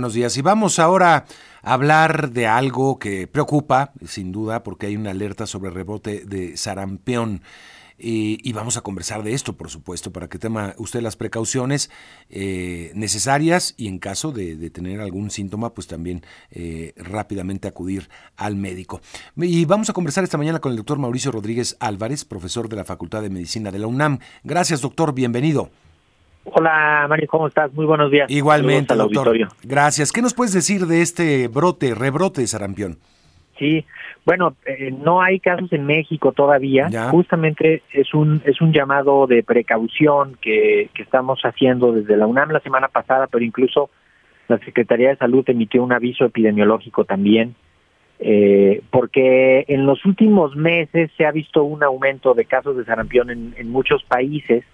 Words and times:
Buenos 0.00 0.14
días 0.14 0.36
y 0.36 0.42
vamos 0.42 0.78
ahora 0.78 1.24
a 1.60 1.72
hablar 1.72 2.30
de 2.30 2.46
algo 2.46 3.00
que 3.00 3.26
preocupa, 3.26 3.92
sin 4.06 4.30
duda, 4.30 4.62
porque 4.62 4.86
hay 4.86 4.96
una 4.96 5.10
alerta 5.10 5.44
sobre 5.44 5.70
rebote 5.70 6.24
de 6.24 6.56
sarampión. 6.56 7.42
Y, 7.98 8.52
vamos 8.52 8.76
a 8.76 8.82
conversar 8.82 9.24
de 9.24 9.34
esto, 9.34 9.56
por 9.56 9.70
supuesto, 9.70 10.12
para 10.12 10.28
que 10.28 10.38
tome 10.38 10.72
usted 10.78 11.00
las 11.00 11.16
precauciones 11.16 11.90
eh, 12.30 12.92
necesarias 12.94 13.74
y 13.76 13.88
en 13.88 13.98
caso 13.98 14.30
de, 14.30 14.70
tener 14.70 15.00
algún 15.00 15.32
síntoma, 15.32 15.74
pues 15.74 15.88
también 15.88 16.24
eh, 16.52 16.92
rápidamente 16.96 17.66
acudir 17.66 18.08
al 18.36 18.54
médico. 18.54 19.00
Y 19.34 19.64
vamos 19.64 19.90
a 19.90 19.94
conversar 19.94 20.22
esta 20.22 20.38
mañana 20.38 20.60
con 20.60 20.70
el 20.70 20.76
doctor 20.76 21.00
Mauricio 21.00 21.32
Rodríguez 21.32 21.76
Álvarez, 21.80 22.24
profesor 22.24 22.68
de 22.68 22.76
la 22.76 22.84
Facultad 22.84 23.22
de 23.22 23.30
Medicina 23.30 23.72
de 23.72 23.80
la 23.80 23.88
UNAM. 23.88 24.20
Gracias, 24.44 24.80
doctor, 24.80 25.12
bienvenido. 25.12 25.72
Hola 26.52 27.06
Mario, 27.08 27.26
¿cómo 27.28 27.48
estás? 27.48 27.72
Muy 27.74 27.86
buenos 27.86 28.10
días. 28.10 28.30
Igualmente, 28.30 28.94
doctor. 28.94 29.36
Gracias. 29.62 30.12
¿Qué 30.12 30.22
nos 30.22 30.34
puedes 30.34 30.52
decir 30.52 30.86
de 30.86 31.02
este 31.02 31.48
brote, 31.48 31.94
rebrote 31.94 32.40
de 32.40 32.46
sarampión? 32.46 32.98
Sí, 33.58 33.84
bueno, 34.24 34.54
eh, 34.66 34.92
no 34.92 35.20
hay 35.20 35.40
casos 35.40 35.72
en 35.72 35.84
México 35.84 36.32
todavía. 36.32 36.88
Justamente 37.10 37.82
es 37.92 38.14
un 38.14 38.40
es 38.44 38.60
un 38.60 38.72
llamado 38.72 39.26
de 39.26 39.42
precaución 39.42 40.36
que, 40.40 40.90
que 40.94 41.02
estamos 41.02 41.40
haciendo 41.42 41.92
desde 41.92 42.16
la 42.16 42.26
UNAM 42.26 42.50
la 42.50 42.60
semana 42.60 42.88
pasada, 42.88 43.26
pero 43.26 43.44
incluso 43.44 43.90
la 44.46 44.58
Secretaría 44.58 45.10
de 45.10 45.16
Salud 45.16 45.44
emitió 45.48 45.82
un 45.82 45.92
aviso 45.92 46.24
epidemiológico 46.24 47.04
también, 47.04 47.54
eh, 48.20 48.82
porque 48.90 49.64
en 49.68 49.86
los 49.86 50.04
últimos 50.06 50.56
meses 50.56 51.10
se 51.16 51.26
ha 51.26 51.32
visto 51.32 51.64
un 51.64 51.82
aumento 51.82 52.34
de 52.34 52.44
casos 52.44 52.76
de 52.76 52.84
sarampión 52.84 53.30
en, 53.30 53.54
en 53.56 53.70
muchos 53.70 54.04
países 54.04 54.64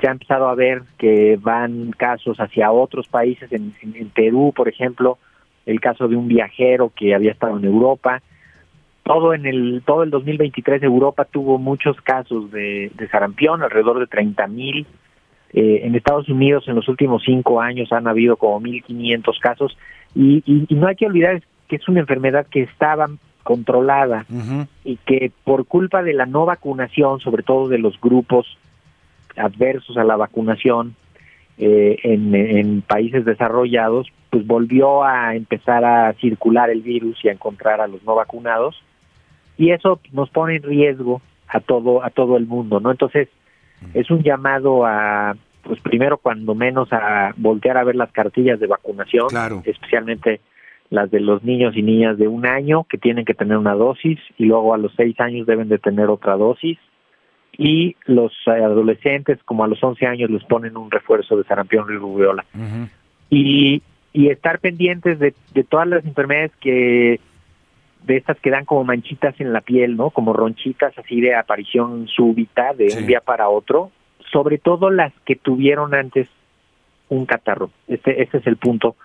se 0.00 0.08
ha 0.08 0.12
empezado 0.12 0.48
a 0.48 0.54
ver 0.54 0.82
que 0.98 1.38
van 1.40 1.92
casos 1.92 2.38
hacia 2.38 2.72
otros 2.72 3.06
países, 3.08 3.52
en, 3.52 3.74
Perú, 4.14 4.52
por 4.56 4.68
ejemplo, 4.68 5.18
el 5.66 5.80
caso 5.80 6.08
de 6.08 6.16
un 6.16 6.26
viajero 6.26 6.90
que 6.94 7.14
había 7.14 7.32
estado 7.32 7.58
en 7.58 7.64
Europa. 7.64 8.22
Todo 9.02 9.34
en 9.34 9.46
el 9.46 9.82
todo 9.84 10.02
el 10.02 10.10
2023 10.10 10.82
Europa 10.82 11.24
tuvo 11.24 11.58
muchos 11.58 12.00
casos 12.00 12.50
de, 12.50 12.90
sarampión, 13.10 13.62
alrededor 13.62 13.98
de 13.98 14.06
30 14.06 14.46
mil. 14.46 14.86
Eh, 15.52 15.80
en 15.82 15.94
Estados 15.94 16.28
Unidos 16.28 16.64
en 16.68 16.76
los 16.76 16.88
últimos 16.88 17.22
cinco 17.24 17.60
años 17.60 17.92
han 17.92 18.06
habido 18.06 18.36
como 18.36 18.60
1.500 18.60 19.40
casos 19.40 19.76
y, 20.14 20.66
no 20.70 20.86
hay 20.86 20.94
que 20.94 21.06
olvidar 21.06 21.42
que 21.68 21.76
es 21.76 21.88
una 21.88 22.00
enfermedad 22.00 22.46
que 22.46 22.62
estaba 22.62 23.08
controlada 23.42 24.26
y 24.84 24.96
que 24.98 25.32
por 25.44 25.66
culpa 25.66 26.02
de 26.04 26.12
la 26.12 26.26
no 26.26 26.46
vacunación, 26.46 27.18
sobre 27.18 27.42
todo 27.42 27.68
de 27.68 27.78
los 27.78 28.00
grupos 28.00 28.46
adversos 29.36 29.96
a 29.96 30.04
la 30.04 30.16
vacunación 30.16 30.94
eh, 31.58 31.98
en, 32.04 32.80
países 32.82 33.24
desarrollados, 33.24 34.08
pues 34.30 34.46
volvió 34.46 35.04
a 35.04 35.34
empezar 35.34 35.84
a 35.84 36.14
circular 36.14 36.70
el 36.70 36.80
virus 36.80 37.22
y 37.22 37.28
a 37.28 37.32
encontrar 37.32 37.80
a 37.80 37.86
los 37.86 38.02
no 38.04 38.14
vacunados. 38.14 38.82
Y 39.58 39.72
eso 39.72 40.00
nos 40.12 40.30
pone 40.30 40.56
en 40.56 40.62
riesgo 40.62 41.20
a 41.48 41.60
todo 41.60 42.02
a 42.02 42.08
todo 42.08 42.38
el 42.38 42.46
mundo, 42.46 42.80
¿no? 42.80 42.90
Entonces 42.90 43.28
es 43.92 44.10
un 44.10 44.22
llamado 44.22 44.86
a 44.86 45.36
pues 45.62 45.80
primero 45.80 46.16
cuando 46.16 46.54
menos 46.54 46.90
a 46.92 47.34
voltear 47.36 47.76
a 47.76 47.84
ver 47.84 47.96
las 47.96 48.10
cartillas 48.10 48.58
de 48.58 48.66
vacunación, 48.66 49.28
especialmente 49.64 50.40
las 50.88 51.10
de 51.10 51.20
los 51.20 51.44
niños 51.44 51.76
y 51.76 51.82
niñas 51.82 52.16
de 52.16 52.26
un 52.26 52.46
año 52.46 52.84
que 52.84 52.96
tienen 52.96 53.26
que 53.26 53.34
tener 53.34 53.58
una 53.58 53.74
dosis 53.74 54.18
y 54.38 54.46
luego 54.46 54.72
a 54.72 54.78
los 54.78 54.92
seis 54.96 55.18
años 55.20 55.46
deben 55.46 55.68
de 55.68 55.78
tener 55.78 56.08
otra 56.08 56.36
dosis 56.36 56.78
y 57.60 57.94
los 58.06 58.32
adolescentes 58.46 59.38
como 59.44 59.64
a 59.64 59.68
los 59.68 59.84
11 59.84 60.06
años 60.06 60.30
les 60.30 60.42
ponen 60.44 60.78
un 60.78 60.90
refuerzo 60.90 61.36
de 61.36 61.44
sarampión 61.44 61.84
y 61.92 61.96
rubiola. 61.96 62.42
y, 63.28 63.82
y 64.14 64.28
estar 64.28 64.60
pendientes 64.60 65.18
de, 65.18 65.34
de 65.52 65.64
todas 65.64 65.86
las 65.86 66.02
enfermedades 66.06 66.52
que 66.58 67.20
de 68.04 68.16
estas 68.16 68.40
que 68.40 68.48
dan 68.48 68.64
como 68.64 68.84
manchitas 68.84 69.38
en 69.42 69.52
la 69.52 69.60
piel, 69.60 69.98
¿no? 69.98 70.08
Como 70.08 70.32
ronchitas 70.32 70.96
así 70.96 71.20
de 71.20 71.34
aparición 71.34 72.08
súbita 72.08 72.72
de 72.72 72.94
un 72.96 73.06
día 73.06 73.20
para 73.20 73.50
otro, 73.50 73.90
sobre 74.32 74.56
todo 74.56 74.88
las 74.88 75.12
que 75.26 75.36
tuvieron 75.36 75.92
antes 75.92 76.28
un 77.10 77.26
catarro. 77.26 77.70
Este, 77.88 78.22
este 78.22 78.38
es 78.38 78.46
el 78.46 78.56
punto 78.56 78.96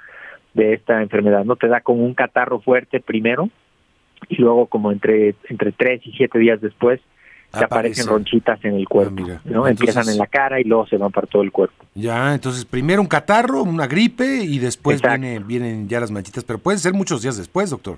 de 0.54 0.76
esta 0.76 1.02
enfermedad, 1.02 1.44
¿no? 1.44 1.58
Te 1.58 1.68
da 1.68 1.82
como 1.82 2.06
un 2.06 2.14
catarro 2.14 2.62
fuerte 2.62 3.02
primero 3.02 3.50
y 4.30 4.38
luego 4.38 4.68
como 4.68 4.94
entre 4.94 5.36
entre 5.50 5.74
tres 5.74 6.08
y 6.08 6.14
siete 6.14 6.40
días 6.40 6.62
después 6.62 7.02
se 7.56 7.64
aparecen 7.64 8.08
ronchitas 8.08 8.64
en 8.64 8.76
el 8.76 8.84
ah, 8.84 8.90
cuerpo, 8.90 9.28
¿no? 9.46 9.68
Empiezan 9.68 10.08
en 10.10 10.18
la 10.18 10.28
cara 10.28 10.60
y 10.60 10.64
luego 10.64 10.88
se 10.88 10.98
van 10.98 11.12
para 11.12 11.28
todo 11.28 11.42
el 11.42 11.52
cuerpo. 11.52 11.86
Ya, 11.96 12.34
entonces 12.34 12.66
primero 12.66 13.02
un 13.02 13.08
catarro, 13.08 13.64
una 13.64 13.88
gripe 13.88 14.44
y 14.44 14.60
después 14.60 15.02
viene, 15.02 15.40
vienen 15.40 15.88
ya 15.88 16.00
las 16.00 16.12
manchitas, 16.12 16.44
pero 16.44 16.60
pueden 16.60 16.80
ser 16.80 16.94
muchos 16.94 17.22
días 17.22 17.38
después, 17.38 17.70
doctor. 17.70 17.98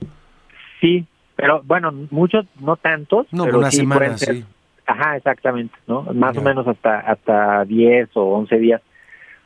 Sí, 0.80 1.06
pero 1.36 1.62
bueno, 1.64 1.92
muchos, 2.12 2.46
no 2.60 2.76
tantos. 2.76 3.28
No, 3.32 3.46
pero 3.46 3.60
una 3.60 3.72
semana, 3.72 4.18
sí. 4.18 4.44
Ajá, 4.86 5.18
exactamente, 5.18 5.76
¿no? 5.86 6.04
Más 6.14 6.38
o 6.38 6.42
menos 6.42 6.68
hasta 6.68 7.00
hasta 7.00 7.66
10 7.66 8.10
o 8.16 8.24
11 8.36 8.58
días. 8.58 8.82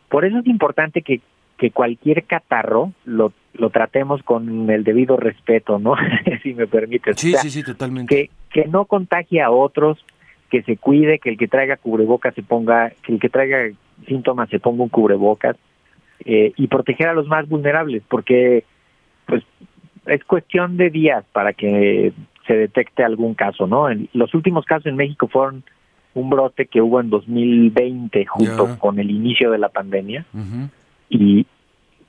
Por 0.07 0.23
eso 0.23 0.37
es 0.37 0.45
importante 0.45 1.01
que, 1.01 1.21
que 1.57 1.71
cualquier 1.71 2.25
catarro 2.25 2.91
lo, 3.05 3.33
lo 3.53 3.69
tratemos 3.69 4.21
con 4.23 4.69
el 4.69 4.83
debido 4.83 5.17
respeto, 5.17 5.79
¿no? 5.79 5.95
si 6.43 6.53
me 6.53 6.67
permite. 6.67 7.13
Sí, 7.15 7.33
sí, 7.41 7.49
sí, 7.49 7.63
totalmente. 7.63 8.15
Que, 8.15 8.29
que 8.51 8.65
no 8.65 8.85
contagie 8.85 9.41
a 9.41 9.51
otros, 9.51 10.03
que 10.49 10.63
se 10.63 10.77
cuide, 10.77 11.19
que 11.19 11.29
el 11.29 11.37
que 11.37 11.47
traiga 11.47 11.77
cubrebocas 11.77 12.35
se 12.35 12.43
ponga, 12.43 12.91
que 13.03 13.13
el 13.13 13.19
que 13.19 13.29
traiga 13.29 13.73
síntomas 14.07 14.49
se 14.49 14.59
ponga 14.59 14.83
un 14.83 14.89
cubrebocas 14.89 15.55
eh, 16.25 16.53
y 16.55 16.67
proteger 16.67 17.07
a 17.07 17.13
los 17.13 17.27
más 17.27 17.47
vulnerables, 17.47 18.03
porque 18.07 18.65
pues 19.25 19.43
es 20.05 20.23
cuestión 20.25 20.77
de 20.77 20.89
días 20.89 21.23
para 21.31 21.53
que 21.53 22.13
se 22.47 22.53
detecte 22.53 23.03
algún 23.03 23.33
caso, 23.33 23.67
¿no? 23.67 23.87
los 24.13 24.33
últimos 24.33 24.65
casos 24.65 24.87
en 24.87 24.95
México 24.95 25.27
fueron 25.27 25.63
un 26.13 26.29
brote 26.29 26.65
que 26.65 26.81
hubo 26.81 26.99
en 26.99 27.09
2020 27.09 28.25
junto 28.25 28.79
con 28.79 28.99
el 28.99 29.09
inicio 29.09 29.51
de 29.51 29.57
la 29.57 29.69
pandemia 29.69 30.25
y 31.09 31.45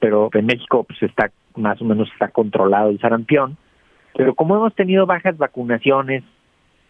pero 0.01 0.29
en 0.33 0.47
México 0.47 0.83
pues 0.83 1.01
está 1.03 1.31
más 1.55 1.81
o 1.81 1.85
menos 1.85 2.11
está 2.13 2.29
controlado 2.29 2.91
el 2.91 2.99
sarampión 2.99 3.57
pero 4.15 4.35
como 4.35 4.57
hemos 4.57 4.75
tenido 4.75 5.07
bajas 5.07 5.39
vacunaciones 5.39 6.25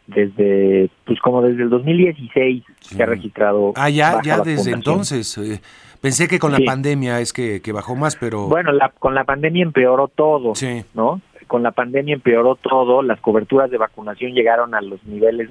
desde, 0.06 0.90
pues 1.04 1.20
como 1.20 1.42
desde 1.42 1.62
el 1.62 1.70
2016 1.70 2.64
se 2.80 3.02
ha 3.02 3.06
registrado. 3.06 3.72
Ah, 3.76 3.90
ya, 3.90 4.20
ya 4.22 4.40
desde 4.40 4.72
entonces. 4.72 5.36
Eh, 5.38 5.60
pensé 6.00 6.28
que 6.28 6.38
con 6.38 6.52
la 6.52 6.60
pandemia 6.64 7.20
es 7.20 7.32
que, 7.32 7.60
bajó 7.72 7.94
más, 7.94 8.16
pero. 8.16 8.48
Bueno, 8.48 8.72
la, 8.72 8.90
con 8.90 9.14
la 9.14 9.24
pandemia 9.24 9.62
empeoró 9.62 10.08
todo, 10.08 10.54
sí. 10.54 10.84
¿no? 10.94 11.20
Con 11.46 11.62
la 11.62 11.72
pandemia 11.72 12.14
empeoró 12.14 12.56
todo, 12.56 13.02
las 13.02 13.20
coberturas 13.20 13.70
de 13.70 13.78
vacunación 13.78 14.32
llegaron 14.32 14.74
a 14.74 14.80
los 14.80 15.04
niveles 15.04 15.50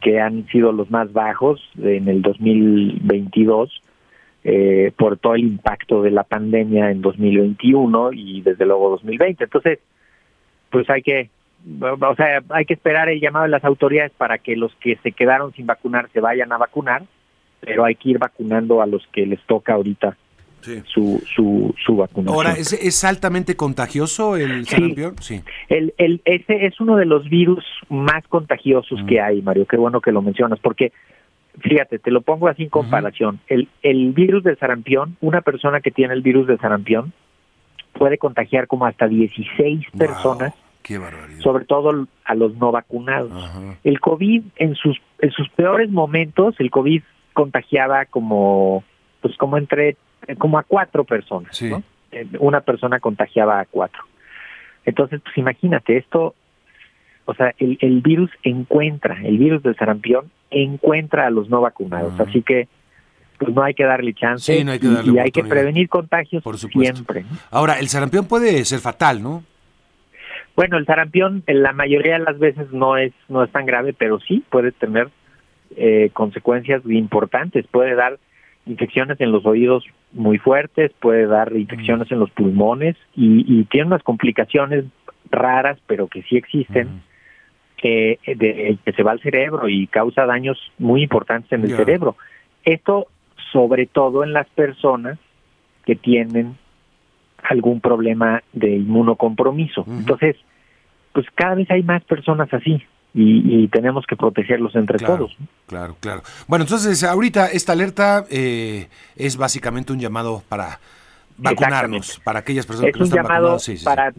que 0.00 0.20
han 0.20 0.46
sido 0.48 0.72
los 0.72 0.90
más 0.90 1.12
bajos 1.12 1.60
en 1.82 2.08
el 2.08 2.22
2022 2.22 3.82
eh, 4.44 4.92
por 4.96 5.18
todo 5.18 5.34
el 5.34 5.42
impacto 5.42 6.02
de 6.02 6.12
la 6.12 6.22
pandemia 6.22 6.90
en 6.90 7.00
2021 7.02 8.12
y 8.12 8.42
desde 8.42 8.66
luego 8.66 8.90
2020. 8.90 9.42
Entonces, 9.42 9.80
pues 10.70 10.88
hay 10.90 11.02
que 11.02 11.30
o 11.90 12.14
sea, 12.14 12.42
hay 12.50 12.64
que 12.64 12.74
esperar 12.74 13.08
el 13.08 13.20
llamado 13.20 13.44
de 13.44 13.50
las 13.50 13.64
autoridades 13.64 14.12
para 14.16 14.38
que 14.38 14.56
los 14.56 14.74
que 14.76 14.96
se 15.02 15.12
quedaron 15.12 15.52
sin 15.52 15.66
vacunar 15.66 16.08
se 16.12 16.20
vayan 16.20 16.52
a 16.52 16.58
vacunar, 16.58 17.02
pero 17.60 17.84
hay 17.84 17.96
que 17.96 18.10
ir 18.10 18.18
vacunando 18.18 18.80
a 18.80 18.86
los 18.86 19.06
que 19.08 19.26
les 19.26 19.40
toca 19.42 19.74
ahorita 19.74 20.16
su, 20.86 21.22
su, 21.34 21.74
su 21.84 21.96
vacunación. 21.96 22.34
Ahora, 22.34 22.52
¿es, 22.52 22.72
¿es 22.72 23.04
altamente 23.04 23.56
contagioso 23.56 24.36
el 24.36 24.66
sarampión? 24.66 25.14
Sí. 25.20 25.42
El, 25.68 25.94
el, 25.98 26.20
ese 26.24 26.66
es 26.66 26.80
uno 26.80 26.96
de 26.96 27.04
los 27.04 27.28
virus 27.28 27.64
más 27.88 28.26
contagiosos 28.28 29.00
que 29.08 29.20
mm. 29.20 29.24
hay, 29.24 29.42
Mario. 29.42 29.66
Qué 29.66 29.76
bueno 29.76 30.00
que 30.00 30.12
lo 30.12 30.22
mencionas, 30.22 30.58
porque 30.60 30.92
fíjate, 31.60 31.98
te 31.98 32.10
lo 32.10 32.20
pongo 32.20 32.48
así 32.48 32.64
en 32.64 32.68
comparación. 32.68 33.40
el, 33.48 33.68
el 33.82 34.12
virus 34.12 34.44
del 34.44 34.58
sarampión, 34.58 35.16
una 35.20 35.40
persona 35.40 35.80
que 35.80 35.90
tiene 35.90 36.14
el 36.14 36.22
virus 36.22 36.46
del 36.46 36.58
sarampión 36.58 37.12
puede 37.92 38.18
contagiar 38.18 38.66
como 38.66 38.86
hasta 38.86 39.08
16 39.08 39.86
personas 39.96 40.52
sobre 41.42 41.64
todo 41.64 42.06
a 42.24 42.34
los 42.34 42.54
no 42.56 42.72
vacunados. 42.72 43.32
El 43.84 44.00
COVID 44.00 44.42
en 44.56 44.74
sus 44.74 44.96
en 45.20 45.30
sus 45.30 45.48
peores 45.50 45.90
momentos, 45.90 46.54
el 46.58 46.70
COVID 46.70 47.02
contagiaba 47.32 48.04
como 48.06 48.84
pues 49.20 49.36
como 49.36 49.58
entre 49.58 49.96
como 50.38 50.58
a 50.58 50.62
cuatro 50.62 51.04
personas, 51.04 51.60
eh, 51.62 52.26
Una 52.38 52.60
persona 52.60 53.00
contagiaba 53.00 53.60
a 53.60 53.64
cuatro. 53.64 54.02
Entonces, 54.84 55.20
pues 55.22 55.36
imagínate, 55.36 55.96
esto, 55.96 56.34
o 57.24 57.34
sea, 57.34 57.52
el, 57.58 57.76
el 57.80 58.00
virus 58.00 58.30
encuentra, 58.44 59.20
el 59.24 59.36
virus 59.38 59.62
del 59.62 59.76
sarampión 59.76 60.30
encuentra 60.50 61.26
a 61.26 61.30
los 61.30 61.48
no 61.48 61.60
vacunados, 61.60 62.18
así 62.20 62.42
que 62.42 62.68
pues 63.38 63.54
no 63.54 63.62
hay 63.62 63.74
que 63.74 63.84
darle 63.84 64.14
chance 64.14 64.56
y, 64.56 65.18
hay 65.18 65.30
que 65.30 65.44
prevenir 65.44 65.88
contagios 65.88 66.42
Por 66.42 66.58
siempre. 66.58 67.24
Ahora, 67.50 67.78
el 67.78 67.88
sarampión 67.88 68.26
puede 68.26 68.64
ser 68.64 68.80
fatal, 68.80 69.22
¿no? 69.22 69.44
Bueno, 70.56 70.78
el 70.78 70.86
sarampión 70.86 71.42
en 71.46 71.62
la 71.62 71.72
mayoría 71.72 72.14
de 72.14 72.24
las 72.24 72.38
veces 72.38 72.72
no 72.72 72.96
es 72.96 73.12
no 73.28 73.44
es 73.44 73.52
tan 73.52 73.66
grave, 73.66 73.92
pero 73.92 74.18
sí 74.20 74.42
puede 74.48 74.72
tener 74.72 75.10
eh, 75.76 76.10
consecuencias 76.14 76.82
importantes. 76.86 77.66
Puede 77.66 77.94
dar 77.94 78.18
infecciones 78.64 79.20
en 79.20 79.32
los 79.32 79.44
oídos 79.44 79.84
muy 80.12 80.38
fuertes, 80.38 80.92
puede 80.98 81.26
dar 81.26 81.54
infecciones 81.54 82.10
en 82.10 82.18
los 82.18 82.30
pulmones 82.30 82.96
y, 83.14 83.64
tiene 83.64 83.88
unas 83.88 84.02
complicaciones 84.02 84.84
raras, 85.30 85.78
pero 85.86 86.08
que 86.08 86.22
sí 86.22 86.36
existen, 86.36 87.02
que, 87.76 88.18
de, 88.26 88.78
que 88.84 88.92
se 88.92 89.02
va 89.02 89.12
al 89.12 89.20
cerebro 89.20 89.68
y 89.68 89.86
causa 89.86 90.24
daños 90.24 90.58
muy 90.78 91.02
importantes 91.02 91.52
en 91.52 91.64
el 91.64 91.76
cerebro. 91.76 92.16
Esto 92.64 93.08
sobre 93.52 93.86
todo 93.86 94.24
en 94.24 94.32
las 94.32 94.48
personas 94.48 95.18
que 95.84 95.94
tienen 95.96 96.56
algún 97.48 97.80
problema 97.80 98.42
de 98.52 98.76
inmunocompromiso. 98.76 99.84
Entonces, 99.86 100.36
pues 101.12 101.26
cada 101.34 101.54
vez 101.54 101.70
hay 101.70 101.82
más 101.82 102.04
personas 102.04 102.52
así 102.52 102.82
y, 103.14 103.68
tenemos 103.68 104.04
que 104.06 104.16
protegerlos 104.16 104.74
entre 104.76 104.98
todos. 104.98 105.36
Claro, 105.66 105.96
claro. 106.00 106.22
Bueno, 106.46 106.64
entonces 106.64 107.02
ahorita 107.02 107.50
esta 107.50 107.72
alerta 107.72 108.24
eh, 108.30 108.88
es 109.16 109.36
básicamente 109.38 109.92
un 109.92 109.98
llamado 109.98 110.42
para 110.48 110.80
vacunarnos, 111.38 112.20
para 112.20 112.40
aquellas 112.40 112.66
personas 112.66 112.92
que 112.92 112.98
no 112.98 113.04
están 113.06 113.24
llamado 113.24 113.56
para, 113.84 114.12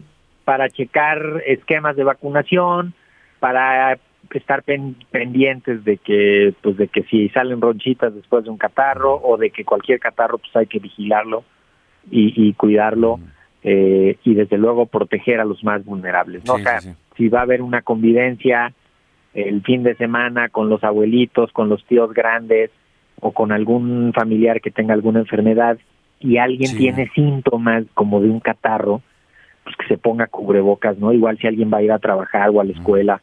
para 0.44 0.68
checar 0.68 1.42
esquemas 1.46 1.94
de 1.94 2.04
vacunación, 2.04 2.94
para 3.38 3.98
estar 4.34 4.64
pendientes 4.64 5.84
de 5.84 5.96
que 5.98 6.54
pues 6.60 6.76
de 6.76 6.88
que 6.88 7.02
si 7.04 7.28
salen 7.30 7.60
ronchitas 7.60 8.14
después 8.14 8.44
de 8.44 8.50
un 8.50 8.58
catarro 8.58 9.14
o 9.22 9.36
de 9.36 9.50
que 9.50 9.64
cualquier 9.64 10.00
catarro 10.00 10.38
pues 10.38 10.54
hay 10.56 10.66
que 10.66 10.80
vigilarlo 10.80 11.44
y, 12.10 12.52
cuidarlo 12.54 13.20
eh, 13.62 14.16
y 14.24 14.34
desde 14.34 14.58
luego 14.58 14.86
proteger 14.86 15.40
a 15.40 15.44
los 15.44 15.62
más 15.64 15.84
vulnerables 15.84 16.44
no 16.44 16.54
si 17.16 17.28
va 17.28 17.40
a 17.40 17.42
haber 17.42 17.62
una 17.62 17.82
convivencia 17.82 18.72
el 19.34 19.62
fin 19.62 19.82
de 19.82 19.94
semana 19.96 20.48
con 20.48 20.68
los 20.68 20.82
abuelitos 20.84 21.52
con 21.52 21.68
los 21.68 21.84
tíos 21.84 22.12
grandes 22.12 22.70
o 23.20 23.32
con 23.32 23.52
algún 23.52 24.12
familiar 24.14 24.60
que 24.60 24.70
tenga 24.70 24.94
alguna 24.94 25.20
enfermedad 25.20 25.78
y 26.20 26.38
alguien 26.38 26.76
tiene 26.76 27.10
síntomas 27.14 27.84
como 27.94 28.20
de 28.20 28.30
un 28.30 28.40
catarro 28.40 29.02
pues 29.64 29.76
que 29.76 29.86
se 29.86 29.98
ponga 29.98 30.26
cubrebocas 30.28 30.98
no 30.98 31.12
igual 31.12 31.38
si 31.38 31.46
alguien 31.46 31.70
va 31.72 31.78
a 31.78 31.82
ir 31.82 31.92
a 31.92 31.98
trabajar 31.98 32.50
o 32.50 32.60
a 32.60 32.64
la 32.64 32.72
escuela 32.72 33.20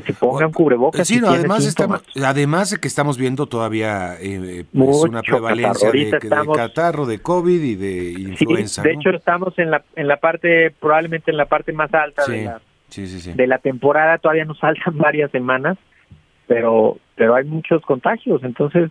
que 0.00 0.12
se 0.12 0.18
pongan 0.18 0.52
cubrebocas. 0.52 1.06
Sí, 1.06 1.20
además, 1.24 1.74
además 2.22 2.70
de 2.70 2.78
que 2.78 2.88
estamos 2.88 3.16
viendo 3.18 3.46
todavía 3.46 4.16
eh, 4.20 4.64
pues, 4.72 5.04
una 5.04 5.22
prevalencia 5.22 5.90
de, 5.90 6.10
catarro, 6.54 7.06
de 7.06 7.20
COVID 7.20 7.62
y 7.62 7.74
de 7.74 8.12
influenza. 8.12 8.82
de 8.82 8.92
hecho, 8.92 9.10
estamos 9.10 9.58
en 9.58 9.70
la, 9.70 9.84
en 9.94 10.08
la 10.08 10.18
parte, 10.18 10.70
probablemente 10.70 11.30
en 11.30 11.36
la 11.36 11.46
parte 11.46 11.72
más 11.72 11.92
alta 11.94 12.26
de, 12.26 12.44
la, 12.44 12.60
de 13.34 13.46
la 13.46 13.58
temporada, 13.58 14.18
todavía 14.18 14.44
nos 14.44 14.60
faltan 14.60 14.98
varias 14.98 15.30
semanas, 15.30 15.78
pero, 16.46 16.98
pero 17.14 17.34
hay 17.34 17.44
muchos 17.44 17.82
contagios, 17.82 18.42
entonces 18.44 18.90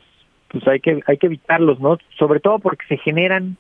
pues 0.50 0.68
hay 0.68 0.80
que, 0.80 1.02
hay 1.08 1.18
que 1.18 1.28
evitarlos, 1.28 1.80
¿no? 1.80 1.98
Sobre 2.18 2.40
todo 2.40 2.60
porque 2.60 2.86
se 2.88 2.98
generan 2.98 3.58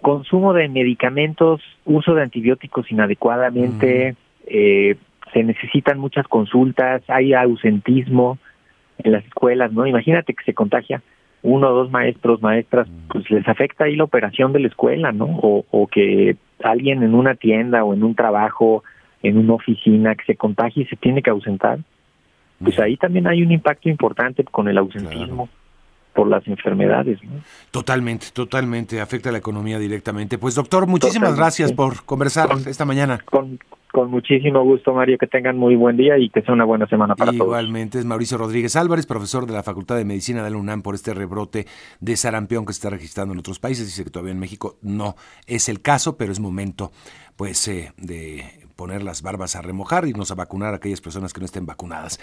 consumo 0.00 0.52
de 0.52 0.68
medicamentos, 0.68 1.60
uso 1.84 2.14
de 2.14 2.22
antibióticos 2.22 2.90
inadecuadamente, 2.90 4.16
eh, 4.46 4.96
se 5.32 5.42
necesitan 5.42 5.98
muchas 5.98 6.26
consultas, 6.28 7.02
hay 7.08 7.34
ausentismo 7.34 8.38
en 8.98 9.12
las 9.12 9.24
escuelas, 9.24 9.72
¿no? 9.72 9.86
Imagínate 9.86 10.34
que 10.34 10.44
se 10.44 10.54
contagia 10.54 11.02
uno 11.42 11.68
o 11.68 11.72
dos 11.72 11.90
maestros, 11.90 12.42
maestras, 12.42 12.88
pues 13.08 13.30
les 13.30 13.46
afecta 13.48 13.84
ahí 13.84 13.96
la 13.96 14.04
operación 14.04 14.52
de 14.52 14.60
la 14.60 14.68
escuela, 14.68 15.12
¿no? 15.12 15.26
O, 15.26 15.64
o 15.70 15.86
que 15.86 16.36
alguien 16.62 17.02
en 17.02 17.14
una 17.14 17.34
tienda 17.34 17.84
o 17.84 17.94
en 17.94 18.04
un 18.04 18.14
trabajo, 18.14 18.84
en 19.22 19.38
una 19.38 19.54
oficina 19.54 20.14
que 20.14 20.24
se 20.24 20.36
contagie 20.36 20.82
y 20.82 20.86
se 20.86 20.96
tiene 20.96 21.22
que 21.22 21.30
ausentar, 21.30 21.78
pues 22.62 22.78
ahí 22.78 22.96
también 22.96 23.26
hay 23.26 23.42
un 23.42 23.52
impacto 23.52 23.88
importante 23.88 24.44
con 24.44 24.68
el 24.68 24.76
ausentismo. 24.78 25.48
por 26.14 26.28
las 26.28 26.46
enfermedades. 26.48 27.22
¿no? 27.22 27.40
Totalmente, 27.70 28.26
totalmente, 28.34 29.00
afecta 29.00 29.28
a 29.28 29.32
la 29.32 29.38
economía 29.38 29.78
directamente. 29.78 30.38
Pues 30.38 30.56
doctor, 30.56 30.86
muchísimas 30.86 31.36
gracias 31.36 31.72
por 31.72 32.04
conversar 32.04 32.50
esta 32.66 32.84
mañana. 32.84 33.20
Con, 33.24 33.58
con 33.92 34.10
muchísimo 34.10 34.62
gusto, 34.64 34.92
Mario. 34.94 35.18
Que 35.18 35.26
tengan 35.26 35.56
muy 35.56 35.76
buen 35.76 35.96
día 35.96 36.18
y 36.18 36.30
que 36.30 36.42
sea 36.42 36.54
una 36.54 36.64
buena 36.64 36.86
semana 36.86 37.14
para 37.14 37.32
todos. 37.32 37.46
Igualmente, 37.46 37.98
es 37.98 38.04
Mauricio 38.04 38.38
Rodríguez 38.38 38.76
Álvarez, 38.76 39.06
profesor 39.06 39.46
de 39.46 39.52
la 39.52 39.62
Facultad 39.62 39.96
de 39.96 40.04
Medicina 40.04 40.42
de 40.42 40.50
la 40.50 40.56
UNAM 40.56 40.82
por 40.82 40.94
este 40.94 41.14
rebrote 41.14 41.66
de 42.00 42.16
sarampión 42.16 42.66
que 42.66 42.72
se 42.72 42.78
está 42.78 42.90
registrando 42.90 43.32
en 43.32 43.40
otros 43.40 43.58
países. 43.58 43.86
Dice 43.86 44.04
que 44.04 44.10
todavía 44.10 44.32
en 44.32 44.40
México 44.40 44.76
no 44.82 45.16
es 45.46 45.68
el 45.68 45.80
caso, 45.80 46.16
pero 46.16 46.32
es 46.32 46.40
momento 46.40 46.90
pues 47.36 47.66
eh, 47.68 47.92
de 47.96 48.44
poner 48.76 49.02
las 49.02 49.20
barbas 49.20 49.56
a 49.56 49.62
remojar 49.62 50.06
y 50.06 50.10
irnos 50.10 50.30
a 50.30 50.34
vacunar 50.34 50.72
a 50.72 50.76
aquellas 50.76 51.02
personas 51.02 51.34
que 51.34 51.40
no 51.40 51.44
estén 51.44 51.66
vacunadas. 51.66 52.18